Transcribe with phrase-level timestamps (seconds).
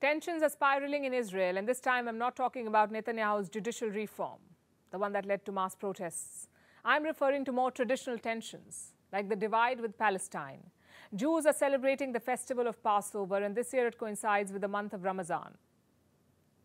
[0.00, 4.38] Tensions are spiraling in Israel, and this time I'm not talking about Netanyahu's judicial reform,
[4.92, 6.46] the one that led to mass protests.
[6.84, 10.60] I'm referring to more traditional tensions, like the divide with Palestine.
[11.16, 14.92] Jews are celebrating the festival of Passover, and this year it coincides with the month
[14.92, 15.54] of Ramadan.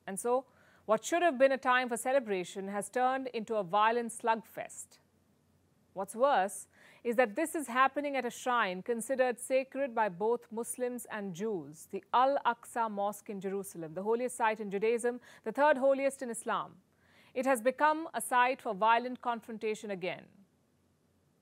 [0.06, 0.46] And so,
[0.86, 5.00] what should have been a time for celebration has turned into a violent slugfest.
[5.94, 6.68] What's worse
[7.04, 11.88] is that this is happening at a shrine considered sacred by both Muslims and Jews,
[11.92, 16.30] the Al Aqsa Mosque in Jerusalem, the holiest site in Judaism, the third holiest in
[16.30, 16.72] Islam.
[17.34, 20.24] It has become a site for violent confrontation again.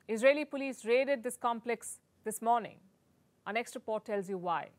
[0.07, 2.77] Israeli police raided this complex this morning.
[3.45, 4.69] Our next report tells you why.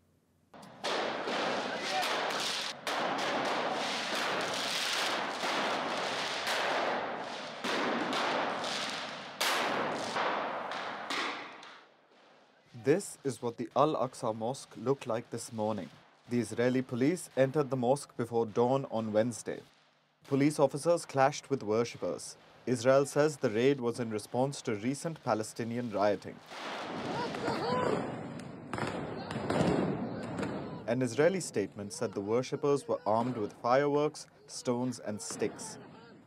[12.85, 15.89] This is what the Al Aqsa Mosque looked like this morning.
[16.31, 19.61] The Israeli police entered the mosque before dawn on Wednesday.
[20.27, 22.37] Police officers clashed with worshippers.
[22.67, 26.35] Israel says the raid was in response to recent Palestinian rioting.
[30.89, 35.79] An Israeli statement said the worshippers were armed with fireworks, stones, and sticks.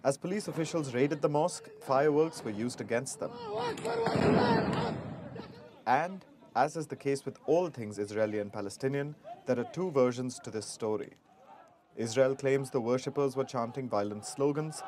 [0.05, 3.31] As police officials raided the mosque, fireworks were used against them.
[5.85, 6.23] And
[6.55, 9.13] as is the case with all things Israeli and Palestinian,
[9.45, 11.11] there are two versions to this story.
[11.97, 14.81] Israel claims the worshippers were chanting violent slogans.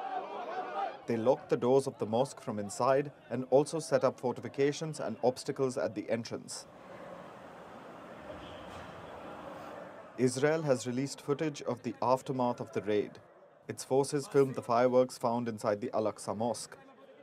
[1.08, 5.18] They locked the doors of the mosque from inside and also set up fortifications and
[5.24, 6.66] obstacles at the entrance.
[10.18, 13.12] Israel has released footage of the aftermath of the raid.
[13.68, 16.78] Its forces filmed the fireworks found inside the Al Aqsa Mosque.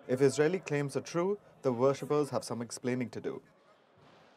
[0.06, 3.42] If Israeli claims are true, the worshippers have some explaining to do.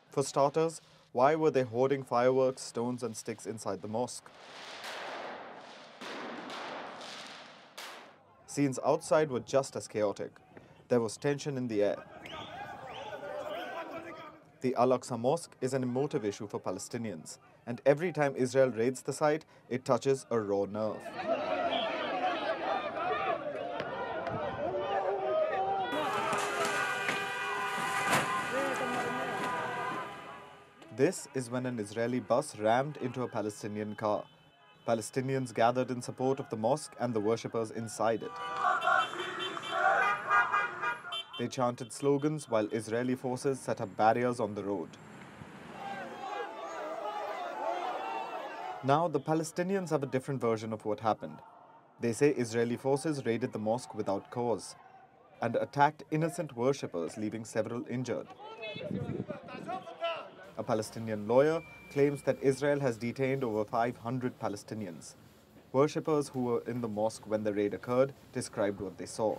[0.10, 4.30] For starters, why were they hoarding fireworks, stones, and sticks inside the mosque?
[8.46, 10.32] Scenes outside were just as chaotic.
[10.88, 11.98] There was tension in the air.
[14.62, 19.04] The Al Aqsa Mosque is an emotive issue for Palestinians, and every time Israel raids
[19.04, 20.98] the site, it touches a raw nerve.
[30.98, 34.24] This is when an Israeli bus rammed into a Palestinian car.
[34.88, 38.32] Palestinians gathered in support of the mosque and the worshippers inside it.
[41.38, 44.90] They chanted slogans while Israeli forces set up barriers on the road.
[48.84, 51.38] Now, the Palestinians have a different version of what happened.
[52.00, 54.76] They say Israeli forces raided the mosque without cause
[55.44, 58.28] and attacked innocent worshippers, leaving several injured.
[60.58, 65.14] A Palestinian lawyer claims that Israel has detained over 500 Palestinians.
[65.72, 69.38] Worshippers who were in the mosque when the raid occurred described what they saw.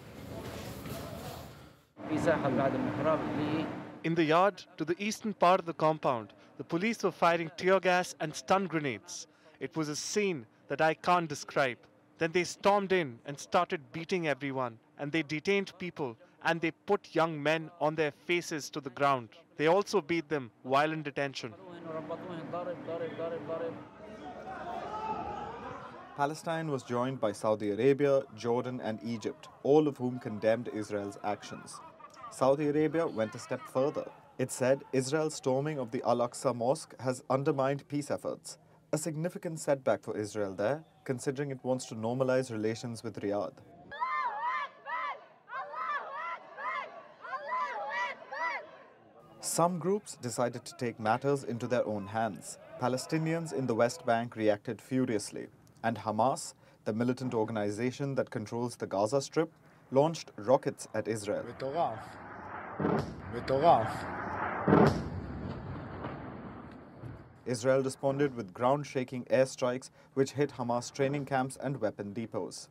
[4.04, 7.80] In the yard to the eastern part of the compound, the police were firing tear
[7.80, 9.26] gas and stun grenades.
[9.58, 11.78] It was a scene that I can't describe.
[12.18, 17.14] Then they stormed in and started beating everyone, and they detained people and they put
[17.14, 19.28] young men on their faces to the ground.
[19.56, 21.54] They also beat them while in detention.
[26.16, 31.80] Palestine was joined by Saudi Arabia, Jordan, and Egypt, all of whom condemned Israel's actions.
[32.30, 34.04] Saudi Arabia went a step further.
[34.38, 38.58] It said Israel's storming of the Al Aqsa Mosque has undermined peace efforts,
[38.92, 43.54] a significant setback for Israel there, considering it wants to normalize relations with Riyadh.
[49.48, 52.58] Some groups decided to take matters into their own hands.
[52.82, 55.46] Palestinians in the West Bank reacted furiously,
[55.82, 56.52] and Hamas,
[56.84, 59.50] the militant organization that controls the Gaza Strip,
[59.90, 61.46] launched rockets at Israel.
[67.46, 72.68] Israel responded with ground shaking airstrikes which hit Hamas training camps and weapon depots.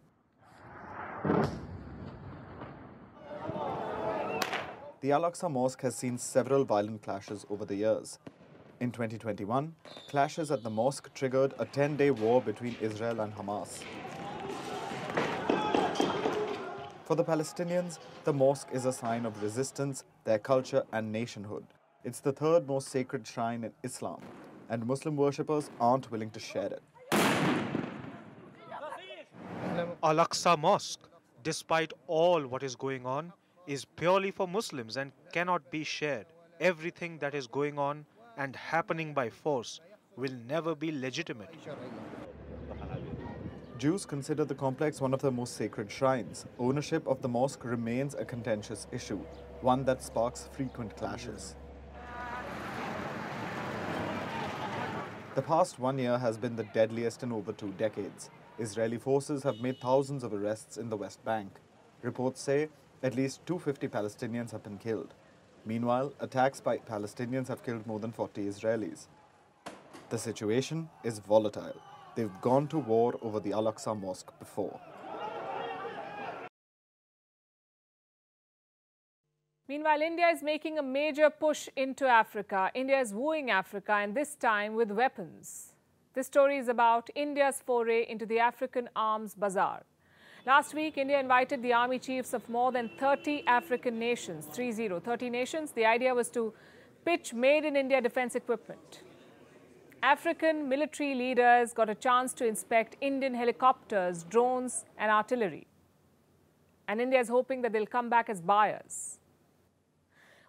[4.99, 8.17] The Al Aqsa Mosque has seen several violent clashes over the years.
[8.79, 9.75] In 2021,
[10.07, 13.83] clashes at the mosque triggered a 10 day war between Israel and Hamas.
[17.05, 21.65] For the Palestinians, the mosque is a sign of resistance, their culture, and nationhood.
[22.03, 24.19] It's the third most sacred shrine in Islam,
[24.67, 26.81] and Muslim worshippers aren't willing to share it.
[30.01, 31.07] Al Aqsa Mosque,
[31.43, 33.31] despite all what is going on,
[33.67, 36.25] is purely for Muslims and cannot be shared.
[36.59, 38.05] Everything that is going on
[38.37, 39.81] and happening by force
[40.15, 41.53] will never be legitimate.
[43.77, 46.45] Jews consider the complex one of their most sacred shrines.
[46.57, 49.19] Ownership of the mosque remains a contentious issue,
[49.61, 51.55] one that sparks frequent clashes.
[55.35, 58.31] The past one year has been the deadliest in over two decades.
[58.57, 61.51] Israeli forces have made thousands of arrests in the West Bank.
[62.01, 62.69] Reports say
[63.03, 65.13] at least 250 Palestinians have been killed.
[65.65, 69.07] Meanwhile, attacks by Palestinians have killed more than 40 Israelis.
[70.09, 71.79] The situation is volatile.
[72.15, 74.79] They've gone to war over the Al Aqsa Mosque before.
[79.67, 82.71] Meanwhile, India is making a major push into Africa.
[82.73, 85.73] India is wooing Africa, and this time with weapons.
[86.13, 89.83] This story is about India's foray into the African arms bazaar.
[90.47, 95.29] Last week, India invited the army chiefs of more than 30 African nations, 30, 30
[95.29, 95.73] nations.
[95.73, 96.53] The idea was to
[97.03, 99.01] pitch made in India defense equipment.
[100.01, 105.67] African military leaders got a chance to inspect Indian helicopters, drones, and artillery.
[106.87, 109.19] And India is hoping that they'll come back as buyers.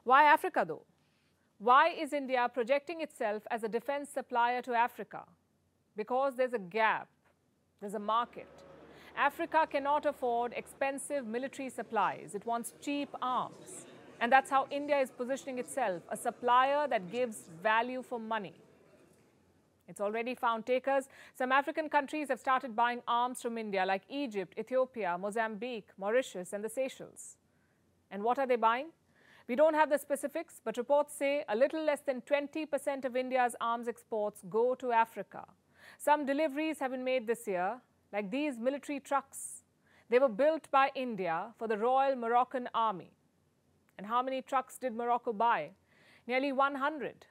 [0.05, 0.85] Why Africa, though?
[1.59, 5.25] Why is India projecting itself as a defense supplier to Africa?
[5.97, 7.09] Because there's a gap,
[7.81, 8.47] there's a market.
[9.19, 13.87] Africa cannot afford expensive military supplies, it wants cheap arms.
[14.21, 18.55] And that's how India is positioning itself a supplier that gives value for money.
[19.89, 21.09] It's already found takers.
[21.37, 26.63] Some African countries have started buying arms from India, like Egypt, Ethiopia, Mozambique, Mauritius, and
[26.63, 27.39] the Seychelles.
[28.11, 28.89] And what are they buying?
[29.49, 33.57] We don't have the specifics, but reports say a little less than 20% of India's
[33.61, 35.45] arms exports go to Africa.
[35.97, 37.81] Some deliveries have been made this year,
[38.13, 39.63] like these military trucks.
[40.11, 43.13] They were built by India for the Royal Moroccan Army.
[43.99, 45.71] And how many trucks did Morocco buy?
[46.27, 47.27] Nearly 100.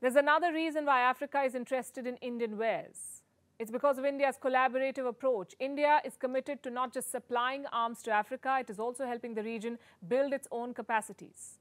[0.00, 3.22] There's another reason why Africa is interested in Indian wares.
[3.58, 5.54] It's because of India's collaborative approach.
[5.60, 9.42] India is committed to not just supplying arms to Africa, it is also helping the
[9.42, 9.78] region
[10.08, 11.59] build its own capacities.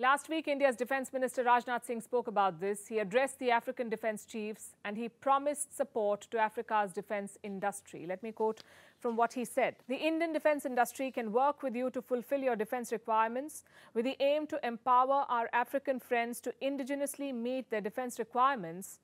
[0.00, 2.86] Last week, India's Defense Minister Rajnath Singh spoke about this.
[2.86, 8.06] He addressed the African defense chiefs and he promised support to Africa's defense industry.
[8.06, 8.62] Let me quote
[9.00, 9.74] from what he said.
[9.88, 14.16] The Indian defense industry can work with you to fulfill your defense requirements with the
[14.20, 19.00] aim to empower our African friends to indigenously meet their defense requirements.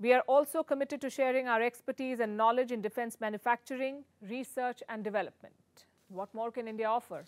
[0.00, 5.04] We are also committed to sharing our expertise and knowledge in defense manufacturing, research, and
[5.04, 5.54] development.
[6.08, 7.24] What more can India offer?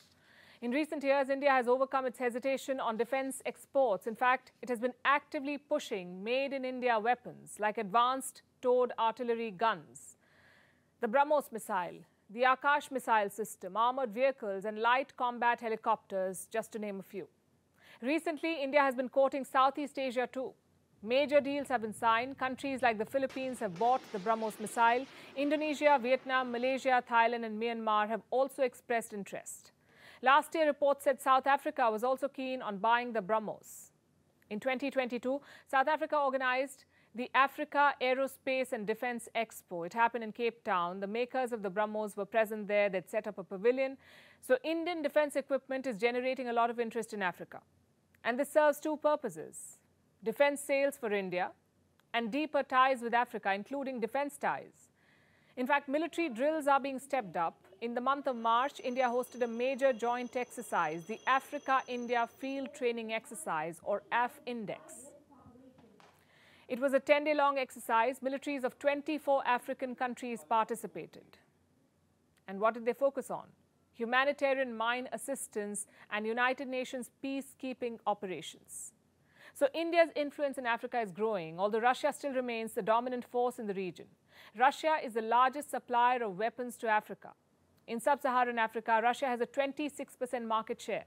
[0.62, 4.06] In recent years, India has overcome its hesitation on defense exports.
[4.06, 9.50] In fact, it has been actively pushing made in India weapons like advanced towed artillery
[9.52, 10.16] guns,
[11.00, 16.78] the BrahMos missile, the Akash missile system, armored vehicles, and light combat helicopters, just to
[16.78, 17.26] name a few.
[18.02, 20.52] Recently, India has been courting Southeast Asia too.
[21.02, 22.36] Major deals have been signed.
[22.36, 25.06] Countries like the Philippines have bought the BrahMos missile.
[25.38, 29.72] Indonesia, Vietnam, Malaysia, Thailand, and Myanmar have also expressed interest.
[30.22, 33.90] Last year, reports said South Africa was also keen on buying the BrahMos.
[34.50, 35.40] In 2022,
[35.70, 36.84] South Africa organized
[37.14, 39.86] the Africa Aerospace and Defense Expo.
[39.86, 41.00] It happened in Cape Town.
[41.00, 42.88] The makers of the BrahMos were present there.
[42.88, 43.96] They'd set up a pavilion.
[44.40, 47.60] So Indian defense equipment is generating a lot of interest in Africa.
[48.24, 49.78] And this serves two purposes.
[50.22, 51.50] Defense sales for India
[52.12, 54.90] and deeper ties with Africa, including defense ties.
[55.56, 57.64] In fact, military drills are being stepped up.
[57.80, 62.74] In the month of March, India hosted a major joint exercise, the Africa India Field
[62.74, 65.12] Training Exercise, or AFINDEX.
[66.68, 68.18] It was a 10 day long exercise.
[68.20, 71.38] Militaries of 24 African countries participated.
[72.46, 73.46] And what did they focus on?
[73.94, 78.92] Humanitarian mine assistance and United Nations peacekeeping operations.
[79.54, 83.66] So India's influence in Africa is growing, although Russia still remains the dominant force in
[83.66, 84.06] the region.
[84.54, 87.30] Russia is the largest supplier of weapons to Africa.
[87.90, 91.06] In sub-Saharan Africa, Russia has a 26% market share.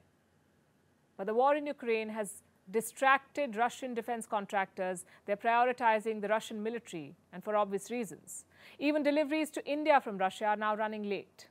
[1.15, 5.05] But the war in Ukraine has distracted Russian defense contractors.
[5.25, 8.43] They're prioritizing the Russian military, and for obvious reasons.
[8.79, 11.47] Even deliveries to India from Russia are now running late.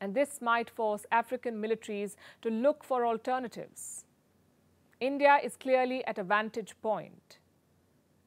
[0.00, 4.06] And this might force African militaries to look for alternatives.
[5.00, 7.40] India is clearly at a vantage point,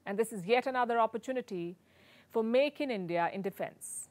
[0.05, 1.75] and this is yet another opportunity
[2.29, 4.08] for Make in India in defense.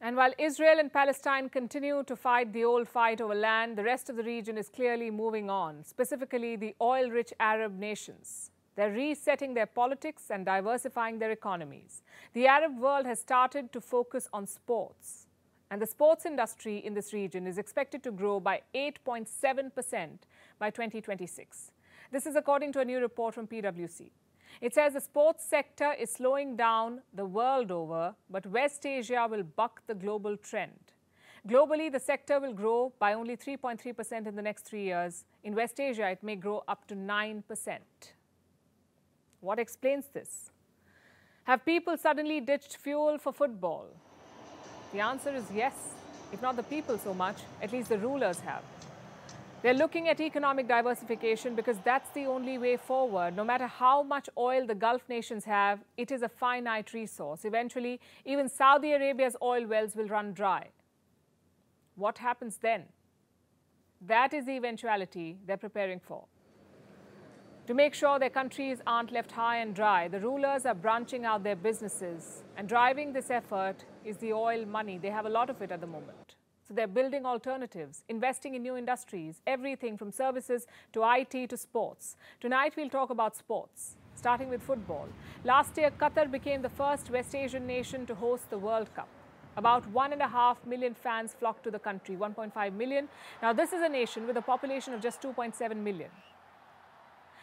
[0.00, 4.08] And while Israel and Palestine continue to fight the old fight over land, the rest
[4.08, 8.52] of the region is clearly moving on, specifically the oil rich Arab nations.
[8.76, 12.02] They're resetting their politics and diversifying their economies.
[12.32, 15.26] The Arab world has started to focus on sports.
[15.68, 20.08] And the sports industry in this region is expected to grow by 8.7%
[20.60, 21.72] by 2026.
[22.12, 24.10] This is according to a new report from PwC.
[24.60, 29.44] It says the sports sector is slowing down the world over, but West Asia will
[29.44, 30.92] buck the global trend.
[31.48, 35.24] Globally, the sector will grow by only 3.3% in the next three years.
[35.44, 37.78] In West Asia, it may grow up to 9%.
[39.40, 40.50] What explains this?
[41.44, 43.86] Have people suddenly ditched fuel for football?
[44.92, 45.74] The answer is yes,
[46.32, 48.62] if not the people so much, at least the rulers have.
[49.60, 53.34] They're looking at economic diversification because that's the only way forward.
[53.34, 57.44] No matter how much oil the Gulf nations have, it is a finite resource.
[57.44, 60.68] Eventually, even Saudi Arabia's oil wells will run dry.
[61.96, 62.84] What happens then?
[64.00, 66.26] That is the eventuality they're preparing for.
[67.66, 71.42] To make sure their countries aren't left high and dry, the rulers are branching out
[71.42, 72.44] their businesses.
[72.56, 74.98] And driving this effort is the oil money.
[74.98, 76.36] They have a lot of it at the moment.
[76.68, 82.16] So they're building alternatives, investing in new industries, everything from services to IT to sports.
[82.42, 85.08] Tonight we'll talk about sports, starting with football.
[85.44, 89.08] Last year, Qatar became the first West Asian nation to host the World Cup.
[89.56, 93.08] About one and a half million fans flocked to the country, 1.5 million.
[93.40, 96.10] Now, this is a nation with a population of just 2.7 million.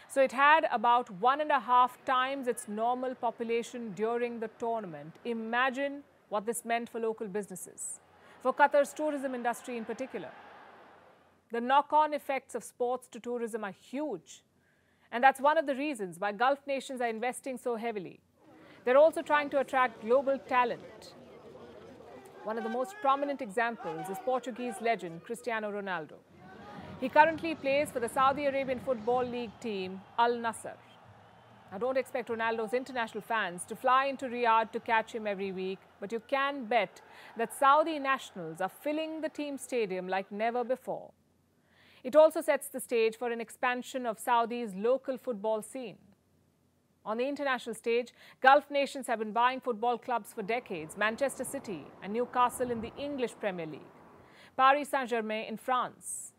[0.08, 5.16] So it had about one and a half times its normal population during the tournament.
[5.26, 8.00] Imagine what this meant for local businesses
[8.46, 10.30] for Qatar's tourism industry in particular.
[11.52, 14.44] The knock on effects of sports to tourism are huge.
[15.12, 18.20] And that's one of the reasons why Gulf nations are investing so heavily.
[18.84, 21.16] They're also trying to attract global talent.
[22.44, 26.18] One of the most prominent examples is Portuguese legend Cristiano Ronaldo.
[27.02, 30.78] He currently plays for the Saudi Arabian Football League team Al Nassr.
[31.72, 35.80] Now, don't expect Ronaldo's international fans to fly into Riyadh to catch him every week,
[36.00, 37.02] but you can bet
[37.38, 41.12] that Saudi nationals are filling the team stadium like never before.
[42.04, 45.98] It also sets the stage for an expansion of Saudi's local football scene.
[47.04, 51.86] On the international stage, Gulf nations have been buying football clubs for decades Manchester City
[52.04, 53.96] and Newcastle in the English Premier League,
[54.56, 56.32] Paris Saint Germain in France.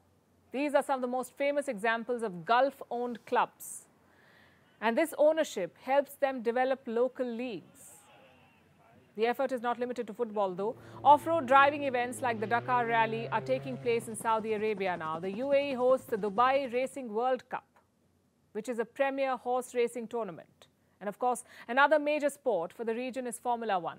[0.53, 3.86] These are some of the most famous examples of Gulf owned clubs
[4.81, 7.97] and this ownership helps them develop local leagues.
[9.17, 10.77] The effort is not limited to football, though.
[11.03, 15.19] Off road driving events like the Dakar Rally are taking place in Saudi Arabia now.
[15.19, 17.67] The UAE hosts the Dubai Racing World Cup,
[18.53, 20.67] which is a premier horse racing tournament.
[21.01, 23.99] And of course, another major sport for the region is Formula One.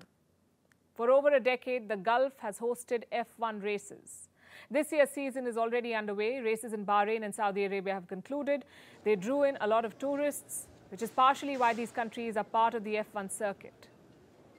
[0.94, 4.28] For over a decade, the Gulf has hosted F1 races.
[4.70, 6.40] This year's season is already underway.
[6.40, 8.64] Races in Bahrain and Saudi Arabia have concluded.
[9.04, 12.74] They drew in a lot of tourists, which is partially why these countries are part
[12.74, 13.88] of the F1 circuit.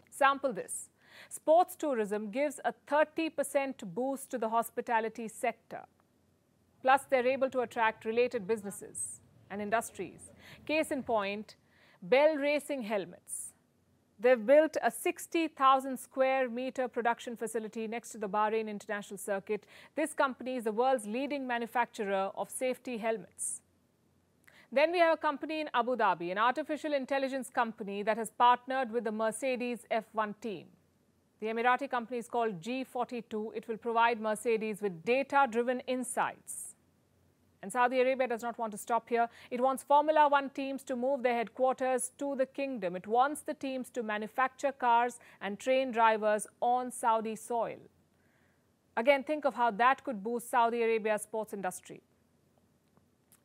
[0.09, 0.89] Sample this.
[1.29, 5.81] Sports tourism gives a 30% boost to the hospitality sector.
[6.81, 10.31] Plus, they're able to attract related businesses and industries.
[10.65, 11.55] Case in point,
[12.01, 13.48] Bell Racing Helmets.
[14.21, 19.63] They've built a 60,000 square meter production facility next to the Bahrain International Circuit.
[19.95, 23.61] This company is the world's leading manufacturer of safety helmets.
[24.71, 28.91] Then we have a company in Abu Dhabi, an artificial intelligence company that has partnered
[28.91, 30.67] with the Mercedes F1 team.
[31.39, 33.55] The Emirati company is called G42.
[33.55, 36.68] It will provide Mercedes with data driven insights
[37.61, 39.27] and Saudi Arabia does not want to stop here.
[39.51, 42.95] It wants Formula One teams to move their headquarters to the kingdom.
[42.95, 47.79] It wants the teams to manufacture cars and train drivers on Saudi soil.
[48.95, 52.01] Again, think of how that could boost Saudi Arabia's sports industry.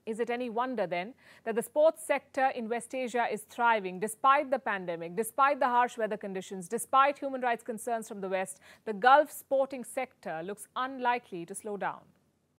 [0.06, 4.50] Is it any wonder then that the sports sector in West Asia is thriving despite
[4.50, 8.61] the pandemic, despite the harsh weather conditions, despite human rights concerns from the West?
[8.85, 12.00] The Gulf sporting sector looks unlikely to slow down.